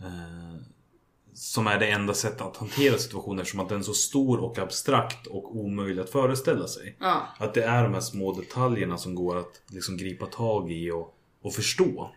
[0.00, 0.62] eh,
[1.34, 4.58] som är det enda sättet att hantera situationen eftersom att den är så stor och
[4.58, 6.96] abstrakt och omöjlig att föreställa sig.
[7.00, 10.90] Ja, Att det är de här små detaljerna som går att liksom gripa tag i
[10.90, 12.10] och, och förstå.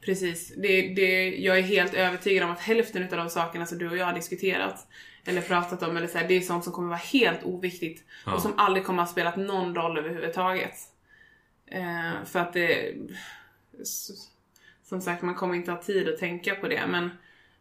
[0.00, 0.52] Precis.
[0.56, 3.96] Det, det, jag är helt övertygad om att hälften av de sakerna som du och
[3.96, 4.86] jag har diskuterat
[5.24, 8.34] eller pratat om, eller så här, det är sånt som kommer vara helt oviktigt Ja.
[8.34, 10.74] och som aldrig kommer ha spelat någon roll överhuvudtaget.
[11.66, 12.94] Eh, för att det...
[14.84, 17.10] Som sagt, man kommer inte ha tid att tänka på det, men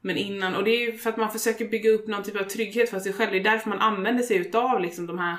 [0.02, 2.43] men innan, och det är ju för att man försöker bygga upp någon typ av
[2.43, 3.32] trygghet för sig själv.
[3.32, 5.38] Det är därför man använder sig utav liksom de här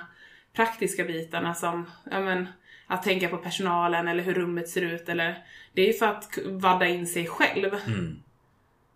[0.52, 2.46] praktiska bitarna som, ja men,
[2.88, 6.38] att tänka på personalen eller hur rummet ser ut eller, det är ju för att
[6.46, 7.74] vadda in sig själv.
[7.86, 8.22] Mm.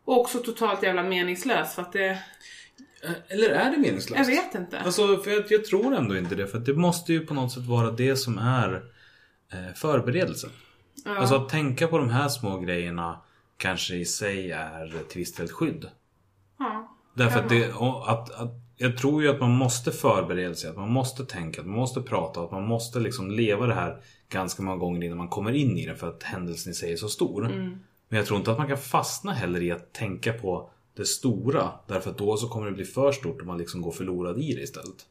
[0.05, 2.19] Och också totalt jävla meningslöst för att det,
[3.05, 4.19] Eh, Eller är det meningslöst?
[4.19, 4.81] jag vet inte.
[4.81, 6.47] Alltså, för jag, jag tror ändå inte det.
[6.47, 8.83] För det måste ju på något sätt vara det som är
[9.53, 10.51] eh, förberedelsen.
[11.05, 11.17] ja.
[11.17, 13.21] Alltså att tänka på de här små grejerna
[13.57, 15.91] kanske i sig är till ett skydd.
[16.59, 16.97] ja.
[17.15, 17.73] Därför att, det,
[18.07, 21.67] att, att jag tror ju att man måste förbereda sig, att man måste tänka, att
[21.67, 23.97] man måste prata, att man måste liksom leva det här
[24.29, 26.97] ganska många gånger innan man kommer in i det för att händelsen i sig är
[26.97, 27.47] så stor.
[27.47, 27.79] Mm.
[28.09, 31.71] Men jag tror inte att man kan fastna heller i att tänka på det stora
[31.89, 34.55] därför att då så kommer det bli för stort och man liksom går förlorad i
[34.55, 35.07] det istället.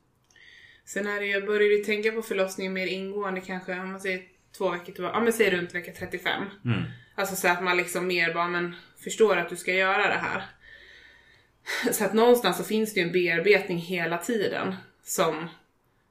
[0.86, 4.22] Sen är det, jag började ju tänka på förlossningen mer ingående kanske, om man säger
[4.58, 6.44] två veckor tillbaka, ja men säg runt vecka 35.
[6.66, 6.82] Mm.
[7.16, 10.46] Alltså så att man liksom mer bara, men förstår att du ska göra det här.
[11.92, 15.48] Så att någonstans så finns det ju en bearbetning hela tiden som,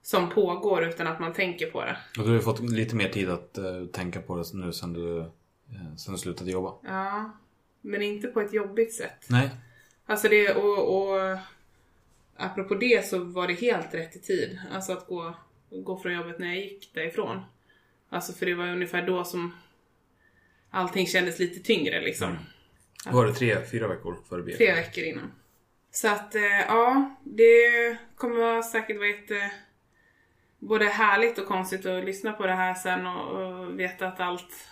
[0.03, 1.97] som pågår utan att man tänker på det.
[2.19, 4.93] Och du har ju fått lite mer tid att eh, tänka på det nu sen
[4.93, 6.75] du, eh, sen du slutade jobba.
[6.83, 7.31] Ja,
[7.81, 9.27] men inte på ett jobbigt sätt.
[9.29, 9.51] Nej.
[10.07, 11.39] Alltså det, och, och
[12.37, 14.59] apropå det så var det helt rätt i tid.
[14.73, 15.35] Alltså att gå,
[15.71, 17.41] gå från jobbet när jag gick därifrån.
[18.09, 19.55] Alltså för det var ungefär då som
[20.71, 22.29] allting kändes lite tyngre liksom.
[22.29, 22.43] Mm.
[23.17, 24.57] Var det tre, fyra veckor före BF?
[24.57, 25.33] Tre veckor innan.
[25.93, 29.53] Så att eh, ja, det kommer säkert vara jätte
[30.59, 34.69] både härligt och konstigt att lyssna på det här sen och, och veta att allt,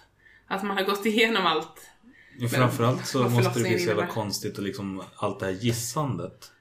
[0.46, 1.90] att man har gått igenom allt.
[2.38, 6.52] Ja, framförallt så måste det bli så jävla konstigt och liksom allt det här gissandet.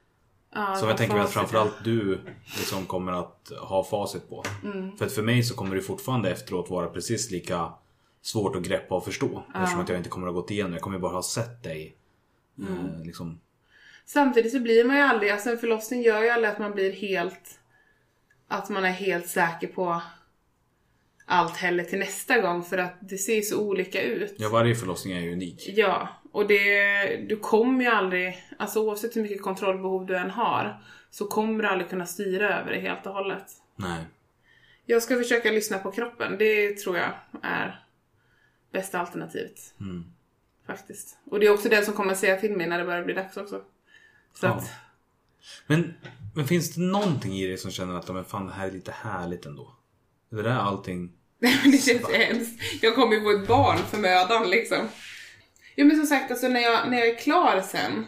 [0.53, 2.21] Ja, Som jag tänker mig att framförallt du
[2.57, 4.43] liksom kommer att ha facit på.
[4.63, 4.97] Mm.
[4.97, 7.73] För att för mig så kommer det fortfarande efteråt vara precis lika
[8.21, 9.43] svårt att greppa och förstå.
[9.55, 11.97] Eftersom att jag inte kommer att ha gått igenom Jag kommer bara ha sett dig.
[12.59, 12.85] Mm.
[12.85, 13.39] Eh, liksom.
[14.07, 16.91] Samtidigt så blir man ju aldrig, alltså en förlossning gör ju aldrig att man blir
[16.91, 17.59] helt
[18.47, 20.01] att man är helt säker på
[21.25, 24.35] allt heller till nästa gång för att det ser så olika ut.
[24.37, 25.63] Ja, varje förlossning är ju unik.
[25.67, 30.83] Ja, och det, du kommer ju aldrig, alltså oavsett hur mycket kontrollbehov du än har,
[31.09, 33.45] så kommer du aldrig kunna styra över det helt och hållet.
[33.75, 34.05] Nej.
[34.85, 37.11] Jag ska försöka lyssna på kroppen, det tror jag
[37.43, 37.85] är
[38.71, 39.73] bästa alternativet.
[39.79, 40.03] Mm.
[40.67, 41.17] Faktiskt.
[41.25, 43.13] Och det är också den som kommer att säga till mig när det börjar bli
[43.13, 43.61] dags också.
[44.39, 44.51] Så Ja.
[44.53, 44.69] att,
[45.67, 45.93] Men,
[46.35, 48.91] men finns det någonting i dig som känner att men fan, det här är lite
[48.91, 49.75] härligt ändå?
[50.31, 51.11] Är det där allting?
[51.39, 52.61] men det känns hemskt.
[52.81, 54.87] Jag kommer ju få ett barn för mödan liksom.
[55.75, 58.05] Jo men som sagt, alltså när jag, när jag är klar sen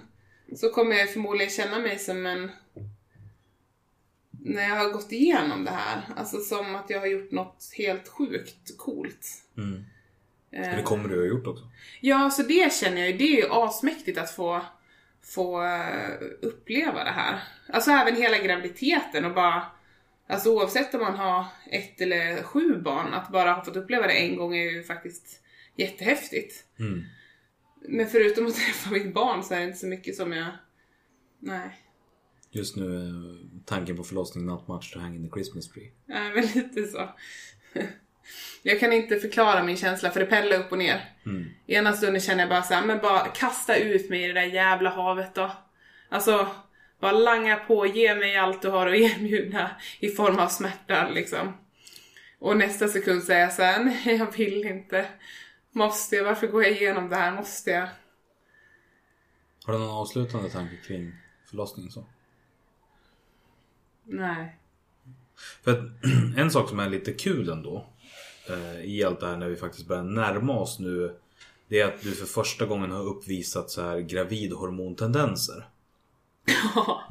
[0.55, 2.51] så kommer jag förmodligen känna mig som en...
[4.31, 8.07] När jag har gått igenom det här, alltså som att jag har gjort något helt
[8.07, 9.27] sjukt coolt.
[9.57, 9.85] Mm.
[10.51, 11.63] Eh, Det kommer du ha gjort också.
[12.01, 14.61] Ja, så det känner jag ju, det är ju asmäktigt att få,
[15.29, 17.43] få eh, uppleva det här.
[17.67, 19.65] Alltså även hela graviditeten och bara,
[20.27, 24.13] alltså oavsett om man har ett eller sju barn, att bara ha fått uppleva det
[24.13, 25.41] en gång är ju faktiskt
[25.75, 26.65] jättehäftigt.
[26.79, 27.03] Mm.
[27.81, 30.51] Men förutom att träffa mitt barn så är det inte så mycket som jag,
[31.39, 31.79] nej.
[32.51, 35.91] Just nu är tanken på förlossning not much to hang in the Christmas tree.
[36.05, 37.09] Ja, men lite så.
[38.63, 41.13] Jag kan inte förklara min känsla för det pendlar upp och ner.
[41.25, 41.49] Mm.
[41.67, 44.43] Ena stunden känner jag bara så här, men bara kasta ut mig i det där
[44.45, 45.51] jävla havet då.
[46.09, 46.47] Alltså,
[46.99, 51.53] bara langa på, ge mig allt du har att erbjuda i form av smärta liksom.
[52.39, 55.05] Och nästa sekund säger jag så här, nej jag vill inte.
[55.71, 56.23] Måste jag?
[56.23, 57.31] Varför går jag igenom det här?
[57.31, 57.87] Måste jag?
[59.65, 61.13] Har du någon avslutande tanke kring
[61.49, 62.05] förlossningen så?
[64.03, 64.55] Nej.
[65.63, 65.79] För att
[66.37, 67.85] en sak som är lite kul ändå
[68.49, 71.15] eh, i allt det här när vi faktiskt börjar närma oss nu.
[71.67, 75.65] Det är att du för första gången har uppvisat så här gravidhormontendenser.
[76.75, 77.03] Ja.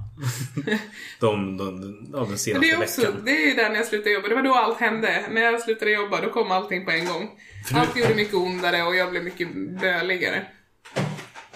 [1.20, 3.22] De, de, de, ja, den Men senaste det är också, veckan.
[3.24, 4.28] det är ju där när jag slutade jobba.
[4.28, 5.24] Det var då allt hände.
[5.30, 7.30] När jag slutade jobba, då kom allting på en gång.
[7.72, 10.46] Allt gjorde mycket ondare och jag blev mycket böligare.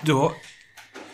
[0.01, 0.33] Du, har,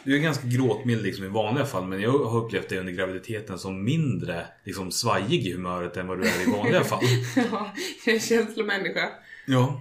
[0.04, 3.58] du är ganska gråtmild liksom i vanliga fall men jag har upplevt dig under graviditeten
[3.58, 7.04] som mindre liksom, svajig i humöret än vad du är i vanliga fall.
[7.36, 7.72] Ja,
[8.04, 9.08] jag är en känslomänniska.
[9.46, 9.80] Ja.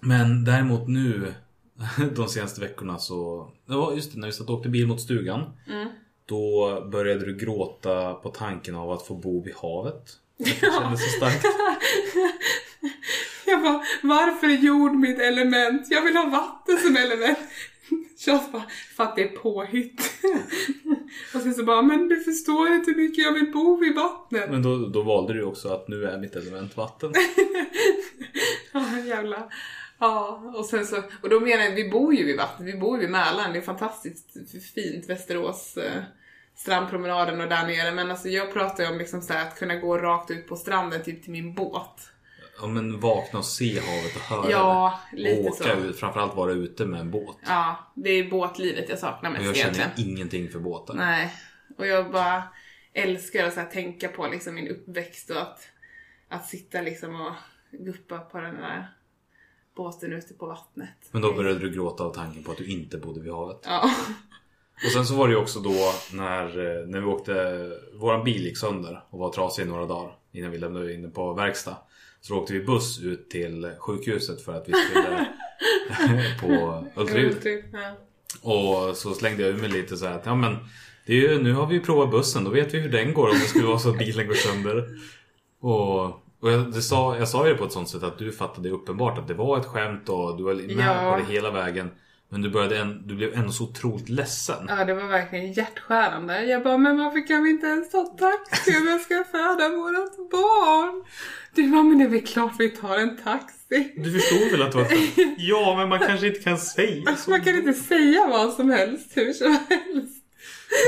[0.00, 1.34] Men däremot nu
[2.16, 3.50] de senaste veckorna så...
[3.66, 5.42] Ja just det, när vi satt och åkte bil mot stugan.
[6.26, 10.02] Då började du gråta på tanken av att få bo vid havet.
[10.38, 11.44] Det kändes så starkt.
[13.46, 15.86] Jag bara, varför är jord mitt element?
[15.90, 17.38] Jag vill ha vatten som element.
[18.18, 20.02] Charles bara, för att det är påhitt.
[21.34, 24.50] Och sen så bara, men du förstår inte hur mycket jag vill bo vid vattnet.
[24.50, 27.14] Men då, då valde du också att nu är mitt element vatten.
[28.72, 29.50] Ja, jävla.
[29.98, 32.96] Ja, och sen så, och då menar jag, vi bor ju vid vattnet, vi bor
[32.96, 36.02] ju vid Mälaren, det är fantastiskt fint, Västerås, eh,
[36.56, 39.98] strandpromenaden och där nere, men alltså jag pratar ju om liksom så att kunna gå
[39.98, 42.10] rakt ut på stranden, typ till min båt.
[42.60, 45.80] Ja men vakna och se havet och höra Ja, lite och åka så.
[45.80, 47.36] ut, framförallt vara ute med en båt.
[47.46, 50.10] Ja, det är båtlivet jag saknar Och mest jag känner egentligen.
[50.10, 50.94] ingenting för båtar.
[50.94, 51.34] Nej,
[51.78, 52.42] och jag bara
[52.92, 55.68] älskar att så tänka på liksom min uppväxt och att,
[56.28, 57.32] att sitta liksom och
[57.70, 58.88] guppa på den där
[59.76, 61.08] båten ute på vattnet.
[61.10, 63.60] Men då började du gråta av tanken på att du inte bodde vid havet.
[63.64, 63.90] Ja.
[64.86, 68.44] Och sen så var det ju också då när, eh, när vi åkte, våran bil
[68.44, 71.76] gick sönder och var trasig i några dagar innan vi lämnade in den på verkstad.
[72.20, 75.26] Så då åkte vi buss ut till sjukhuset för att vi skulle
[76.40, 77.64] på ultraljud.
[78.42, 80.56] Och så slängde jag ur mig lite så här att ja men
[81.06, 83.28] det är ju, nu har vi ju provat bussen, då vet vi hur den går
[83.28, 84.88] om det skulle vara så att bilen går sönder.
[85.60, 86.04] Och,
[86.40, 88.70] och jag, det sa, jag sa ju det på ett sånt sätt att du fattade
[88.70, 91.10] uppenbart att det var ett skämt och du var med Ja.
[91.12, 91.90] på det hela vägen.
[92.30, 94.66] Men du, började en, du blev ändå så otroligt ledsen.
[94.68, 96.44] Ja, det var verkligen hjärtskärande.
[96.44, 100.16] Jag bara, men varför kan vi inte ens ta taxi om jag ska föda vårat
[100.30, 101.04] barn?
[101.54, 103.92] Du bara, men det är väl klart vi tar en taxi.
[103.96, 104.88] Du förstod väl att det var
[105.38, 107.30] Ja, men man kanske inte kan säga så.
[107.30, 110.24] Man kan inte säga vad som helst, hur som helst.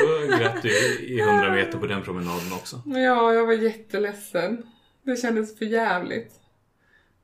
[0.03, 0.69] Då grät du
[1.05, 2.83] i 100 meter på den promenaden också.
[2.87, 4.63] Ja, jag var jätteledsen.
[5.07, 6.40] Det kändes för jävligt.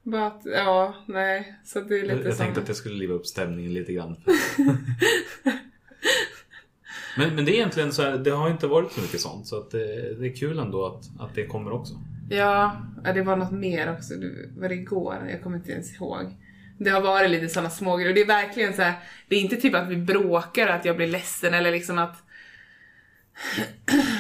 [0.06, 1.54] Bara att, ja, nej.
[1.64, 4.16] Så det är lite Jag, jag tänkte att jag skulle liva upp stämningen lite grann.
[7.18, 9.46] Men, men det är egentligen så här, det har inte varit så mycket sånt.
[9.46, 11.94] Så att det, det är kul ändå att, att det kommer också.
[12.30, 12.76] Ja,
[13.14, 14.14] det var något mer också.
[14.14, 15.28] Det var det igår?
[15.30, 16.36] Jag kommer inte ens ihåg.
[16.78, 18.94] Det har varit lite sådana smågrejer och det är verkligen så här.
[19.28, 22.16] Det är inte typ att vi bråkar, att jag blir ledsen eller liksom att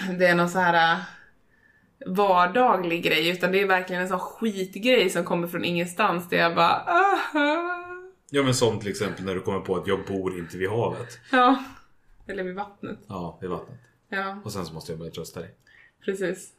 [0.18, 1.00] det är någon så här
[2.06, 6.54] vardaglig grej utan det är verkligen en sån skitgrej som kommer från ingenstans där jag
[6.54, 7.72] bara aha.
[8.30, 11.18] Ja men som till exempel när du kommer på att jag bor inte vid havet.
[11.32, 11.64] Ja.
[12.26, 12.98] Eller vid vattnet.
[13.08, 13.80] Ja, vid vattnet.
[14.08, 15.50] Ja, Och sen så måste jag börja trösta dig.
[16.04, 16.52] precis.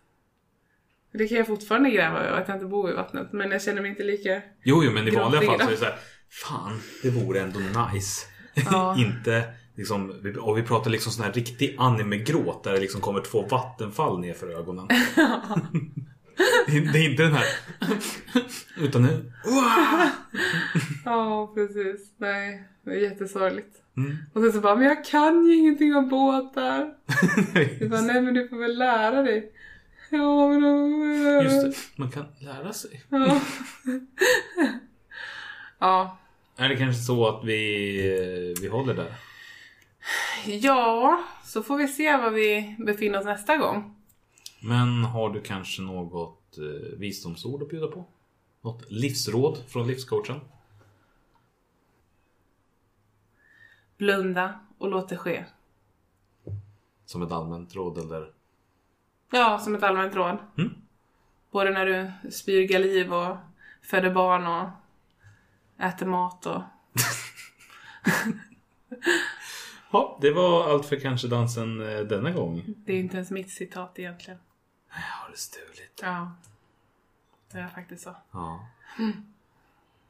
[1.11, 3.27] Det kan jag fortfarande gräva över att jag inte bor i vattnet.
[3.33, 4.41] Men jag känner mig inte lika...
[4.63, 5.75] Jo, jo, men i vanliga fall så är det Gråtfingrar.
[5.77, 5.99] så här.
[6.29, 8.25] Fan, det vore ändå nice.
[8.71, 8.95] Ja.
[8.99, 9.43] inte
[9.77, 14.19] liksom, och vi pratar liksom sån här riktig anime-gråt där det liksom kommer två vattenfall
[14.19, 14.87] ner för ögonen.
[16.67, 17.45] det är inte den här.
[18.77, 19.31] Utan nu.
[21.05, 22.11] Ja, precis.
[22.17, 23.75] Nej, det är jättesorgligt.
[23.97, 24.17] Mm.
[24.33, 26.93] Och sen så bara, men jag kan ju ingenting om båtar.
[27.79, 29.51] Jag bara, nej men du får väl lära dig.
[30.09, 31.43] Ja, men då...
[31.43, 33.03] Just det, man kan lära sig.
[33.09, 33.41] Ja.
[35.79, 36.17] ja.
[36.57, 39.13] Är det kanske så att vi, vi håller där?
[40.45, 43.95] Ja, så får vi se var vi befinner oss nästa gång.
[44.59, 48.05] Men har du kanske något eh, visdomsord att bjuda på?
[48.61, 50.39] Något livsråd från livscoachen?
[53.97, 55.45] Blunda och låt det ske.
[57.05, 58.31] Som ett allmänt råd eller?
[59.31, 60.37] Ja, som ett allmänt råd.
[60.57, 60.73] Mm.
[61.51, 63.37] Både när du spyr galiv och
[63.81, 64.69] föder barn och
[65.85, 66.61] äter mat och...
[69.91, 72.63] Ja, det var allt för kanske dansen eh, denna gång.
[72.67, 74.39] Det är inte ens mitt citat egentligen.
[74.89, 75.99] Jag har det stulit.
[76.01, 76.31] Ja.
[77.51, 78.15] Det är faktiskt så.
[78.31, 78.67] Ja,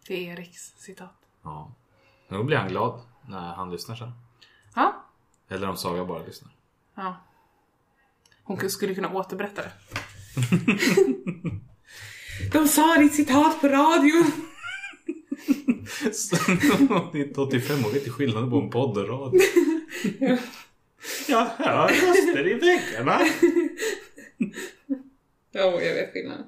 [0.08, 1.16] Det är Eriks citat.
[1.44, 1.72] ja.
[2.30, 4.12] Då blir han glad när han lyssnar sen.
[4.76, 5.04] Ja.
[5.50, 6.52] Eller om Saga bara lyssnar.
[6.96, 7.16] Ja.
[8.44, 9.72] Hon skulle kunna återberätta det.
[12.52, 14.24] De sa ditt citat på radio!
[15.45, 19.41] 1985 och vet inte skillnaden på en podd och radio.
[21.28, 23.19] Jag hör röster i väggarna.
[25.52, 26.45] Ja, jag vet skillnaden.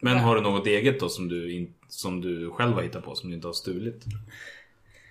[0.00, 3.14] Men har du något eget då som du, in, som du själv har hittat på
[3.14, 4.04] som du inte har stulit?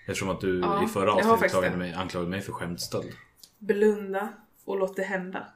[0.06, 3.12] Eftersom att du Ja, i förra avsnittet anklagade mig, anklagade mig för skämtstöld.
[3.58, 4.34] Blunda
[4.66, 5.48] och låt det hända.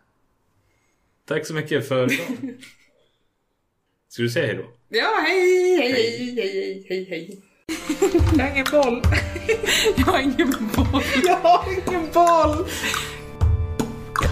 [1.26, 2.28] Tack så mycket för idag.
[4.10, 4.66] Ska du säga hej då?
[4.90, 7.42] Ja, hej, hej, hej, hej, hej, hej.
[8.38, 9.02] Jag har ingen boll.
[9.98, 11.04] Jag har ingen boll.
[11.24, 12.68] Jag har ingen boll.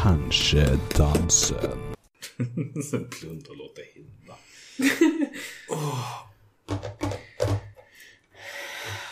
[0.01, 1.95] Kanske dansen.
[2.91, 4.35] Sen plund och låt det hända.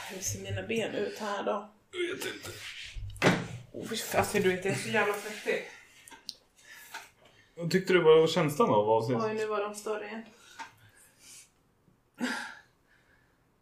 [0.09, 1.71] Hur ser mina ben ut här då?
[1.91, 2.49] Jag vet inte.
[3.71, 5.63] Oh, alltså du vet, jag är så jävla svettig.
[7.55, 9.23] Vad tyckte du var känslan av avsnittet?
[9.25, 10.23] Oj, nu var de större igen.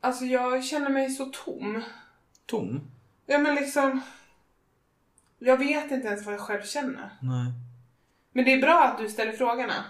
[0.02, 1.84] Alltså jag känner mig så tom.
[2.46, 2.92] Tom?
[3.26, 4.02] Ja men liksom...
[5.40, 7.10] Jag vet inte ens vad jag själv känner.
[7.22, 7.54] Nej.
[8.32, 9.84] Men det är bra att du ställer frågorna.